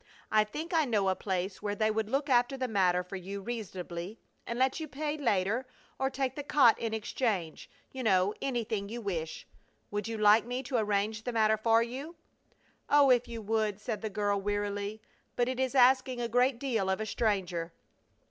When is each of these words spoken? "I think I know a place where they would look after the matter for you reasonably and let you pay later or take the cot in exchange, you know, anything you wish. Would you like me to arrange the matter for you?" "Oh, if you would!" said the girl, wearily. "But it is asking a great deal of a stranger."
"I 0.31 0.43
think 0.45 0.73
I 0.73 0.83
know 0.85 1.09
a 1.09 1.15
place 1.15 1.61
where 1.61 1.75
they 1.75 1.91
would 1.91 2.09
look 2.09 2.27
after 2.27 2.57
the 2.57 2.67
matter 2.67 3.03
for 3.03 3.17
you 3.17 3.39
reasonably 3.39 4.17
and 4.47 4.57
let 4.57 4.79
you 4.79 4.87
pay 4.87 5.15
later 5.15 5.67
or 5.99 6.09
take 6.09 6.35
the 6.35 6.41
cot 6.41 6.79
in 6.79 6.91
exchange, 6.91 7.69
you 7.91 8.01
know, 8.01 8.33
anything 8.41 8.89
you 8.89 8.99
wish. 8.99 9.45
Would 9.91 10.07
you 10.07 10.17
like 10.17 10.43
me 10.45 10.63
to 10.63 10.77
arrange 10.77 11.21
the 11.23 11.31
matter 11.31 11.55
for 11.55 11.83
you?" 11.83 12.15
"Oh, 12.89 13.11
if 13.11 13.27
you 13.27 13.43
would!" 13.43 13.79
said 13.79 14.01
the 14.01 14.09
girl, 14.09 14.41
wearily. 14.41 15.03
"But 15.35 15.47
it 15.47 15.59
is 15.59 15.75
asking 15.75 16.19
a 16.19 16.27
great 16.27 16.57
deal 16.57 16.89
of 16.89 16.99
a 16.99 17.05
stranger." 17.05 17.71